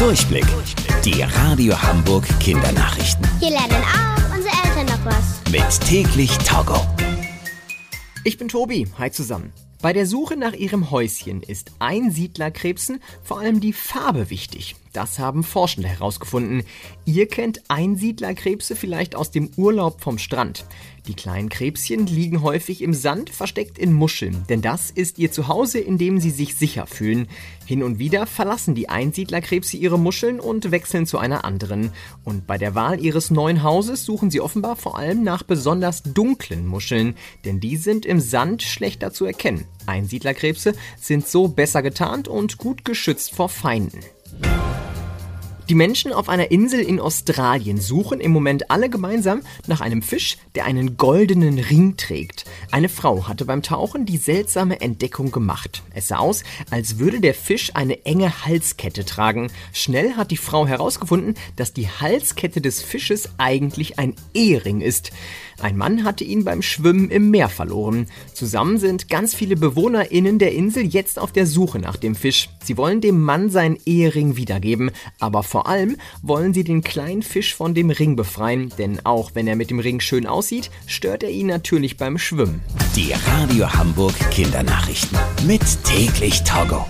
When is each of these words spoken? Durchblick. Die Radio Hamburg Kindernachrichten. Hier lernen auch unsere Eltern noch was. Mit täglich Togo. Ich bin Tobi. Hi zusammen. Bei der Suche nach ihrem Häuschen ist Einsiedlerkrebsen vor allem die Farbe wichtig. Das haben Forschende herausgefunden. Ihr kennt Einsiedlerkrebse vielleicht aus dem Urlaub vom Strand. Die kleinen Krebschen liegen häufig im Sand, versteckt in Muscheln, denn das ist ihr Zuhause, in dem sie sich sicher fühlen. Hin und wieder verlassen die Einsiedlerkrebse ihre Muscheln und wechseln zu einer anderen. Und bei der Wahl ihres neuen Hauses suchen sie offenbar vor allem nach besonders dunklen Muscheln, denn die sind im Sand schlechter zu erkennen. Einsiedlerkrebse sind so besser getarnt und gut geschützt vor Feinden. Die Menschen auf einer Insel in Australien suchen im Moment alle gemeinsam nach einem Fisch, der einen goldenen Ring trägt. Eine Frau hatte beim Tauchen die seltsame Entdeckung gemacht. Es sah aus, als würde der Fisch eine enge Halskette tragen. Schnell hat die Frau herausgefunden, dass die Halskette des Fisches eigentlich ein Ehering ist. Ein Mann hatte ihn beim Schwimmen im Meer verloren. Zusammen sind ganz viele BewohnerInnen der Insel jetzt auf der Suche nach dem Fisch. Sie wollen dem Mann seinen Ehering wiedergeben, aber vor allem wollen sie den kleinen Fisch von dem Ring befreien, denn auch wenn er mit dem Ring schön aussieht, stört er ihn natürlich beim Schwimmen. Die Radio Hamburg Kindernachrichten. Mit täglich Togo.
Durchblick. 0.00 0.46
Die 1.04 1.20
Radio 1.20 1.74
Hamburg 1.82 2.26
Kindernachrichten. 2.40 3.28
Hier 3.38 3.50
lernen 3.50 3.84
auch 3.84 4.34
unsere 4.34 4.54
Eltern 4.64 4.86
noch 4.86 5.04
was. 5.04 5.42
Mit 5.52 5.86
täglich 5.86 6.38
Togo. 6.38 6.80
Ich 8.24 8.38
bin 8.38 8.48
Tobi. 8.48 8.86
Hi 8.96 9.10
zusammen. 9.10 9.52
Bei 9.82 9.92
der 9.92 10.06
Suche 10.06 10.38
nach 10.38 10.54
ihrem 10.54 10.90
Häuschen 10.90 11.42
ist 11.42 11.72
Einsiedlerkrebsen 11.80 13.02
vor 13.22 13.40
allem 13.40 13.60
die 13.60 13.74
Farbe 13.74 14.30
wichtig. 14.30 14.74
Das 14.92 15.20
haben 15.20 15.44
Forschende 15.44 15.88
herausgefunden. 15.88 16.64
Ihr 17.04 17.28
kennt 17.28 17.62
Einsiedlerkrebse 17.68 18.74
vielleicht 18.74 19.14
aus 19.14 19.30
dem 19.30 19.50
Urlaub 19.56 20.00
vom 20.00 20.18
Strand. 20.18 20.64
Die 21.06 21.14
kleinen 21.14 21.48
Krebschen 21.48 22.06
liegen 22.06 22.42
häufig 22.42 22.82
im 22.82 22.92
Sand, 22.92 23.30
versteckt 23.30 23.78
in 23.78 23.92
Muscheln, 23.92 24.44
denn 24.48 24.62
das 24.62 24.90
ist 24.90 25.18
ihr 25.18 25.30
Zuhause, 25.30 25.78
in 25.78 25.96
dem 25.96 26.18
sie 26.18 26.30
sich 26.30 26.56
sicher 26.56 26.86
fühlen. 26.86 27.28
Hin 27.64 27.84
und 27.84 28.00
wieder 28.00 28.26
verlassen 28.26 28.74
die 28.74 28.88
Einsiedlerkrebse 28.88 29.76
ihre 29.76 29.98
Muscheln 29.98 30.40
und 30.40 30.72
wechseln 30.72 31.06
zu 31.06 31.18
einer 31.18 31.44
anderen. 31.44 31.92
Und 32.24 32.48
bei 32.48 32.58
der 32.58 32.74
Wahl 32.74 33.00
ihres 33.00 33.30
neuen 33.30 33.62
Hauses 33.62 34.04
suchen 34.04 34.30
sie 34.30 34.40
offenbar 34.40 34.74
vor 34.74 34.98
allem 34.98 35.22
nach 35.22 35.44
besonders 35.44 36.02
dunklen 36.02 36.66
Muscheln, 36.66 37.14
denn 37.44 37.60
die 37.60 37.76
sind 37.76 38.04
im 38.06 38.20
Sand 38.20 38.62
schlechter 38.62 39.12
zu 39.12 39.24
erkennen. 39.24 39.66
Einsiedlerkrebse 39.86 40.74
sind 41.00 41.28
so 41.28 41.46
besser 41.46 41.82
getarnt 41.82 42.26
und 42.26 42.58
gut 42.58 42.84
geschützt 42.84 43.34
vor 43.34 43.48
Feinden. 43.48 44.00
Die 45.70 45.76
Menschen 45.76 46.12
auf 46.12 46.28
einer 46.28 46.50
Insel 46.50 46.80
in 46.80 46.98
Australien 46.98 47.80
suchen 47.80 48.18
im 48.18 48.32
Moment 48.32 48.72
alle 48.72 48.90
gemeinsam 48.90 49.42
nach 49.68 49.80
einem 49.80 50.02
Fisch, 50.02 50.36
der 50.56 50.64
einen 50.64 50.96
goldenen 50.96 51.60
Ring 51.60 51.96
trägt. 51.96 52.44
Eine 52.72 52.88
Frau 52.88 53.28
hatte 53.28 53.44
beim 53.44 53.62
Tauchen 53.62 54.04
die 54.04 54.16
seltsame 54.16 54.80
Entdeckung 54.80 55.30
gemacht. 55.30 55.84
Es 55.94 56.08
sah 56.08 56.18
aus, 56.18 56.42
als 56.72 56.98
würde 56.98 57.20
der 57.20 57.34
Fisch 57.34 57.70
eine 57.74 58.04
enge 58.04 58.44
Halskette 58.44 59.04
tragen. 59.04 59.52
Schnell 59.72 60.14
hat 60.16 60.32
die 60.32 60.36
Frau 60.36 60.66
herausgefunden, 60.66 61.34
dass 61.54 61.72
die 61.72 61.86
Halskette 61.86 62.60
des 62.60 62.82
Fisches 62.82 63.28
eigentlich 63.38 63.96
ein 63.96 64.16
Ehering 64.34 64.80
ist. 64.80 65.12
Ein 65.62 65.76
Mann 65.76 66.04
hatte 66.04 66.24
ihn 66.24 66.44
beim 66.44 66.62
Schwimmen 66.62 67.10
im 67.10 67.30
Meer 67.30 67.50
verloren. 67.50 68.06
Zusammen 68.32 68.78
sind 68.78 69.10
ganz 69.10 69.34
viele 69.34 69.56
BewohnerInnen 69.56 70.38
der 70.38 70.52
Insel 70.52 70.86
jetzt 70.86 71.18
auf 71.18 71.32
der 71.32 71.46
Suche 71.46 71.78
nach 71.78 71.96
dem 71.96 72.14
Fisch. 72.14 72.48
Sie 72.64 72.78
wollen 72.78 73.02
dem 73.02 73.20
Mann 73.22 73.50
seinen 73.50 73.78
Ehering 73.84 74.36
wiedergeben, 74.36 74.90
aber 75.18 75.42
vor 75.42 75.59
allem 75.68 75.96
wollen 76.22 76.54
sie 76.54 76.64
den 76.64 76.82
kleinen 76.82 77.22
Fisch 77.22 77.54
von 77.54 77.74
dem 77.74 77.90
Ring 77.90 78.16
befreien, 78.16 78.72
denn 78.78 79.04
auch 79.04 79.30
wenn 79.34 79.46
er 79.46 79.56
mit 79.56 79.70
dem 79.70 79.80
Ring 79.80 80.00
schön 80.00 80.26
aussieht, 80.26 80.70
stört 80.86 81.22
er 81.22 81.30
ihn 81.30 81.46
natürlich 81.46 81.96
beim 81.96 82.18
Schwimmen. 82.18 82.60
Die 82.96 83.12
Radio 83.12 83.72
Hamburg 83.72 84.14
Kindernachrichten. 84.30 85.18
Mit 85.46 85.62
täglich 85.84 86.42
Togo. 86.44 86.86